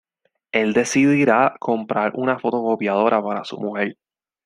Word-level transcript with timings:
Él 0.51 0.73
decidirá 0.73 1.55
comprar 1.59 2.13
una 2.15 2.39
fotocopiadora 2.39 3.21
para 3.21 3.43
su 3.43 3.59
mujer. 3.59 3.99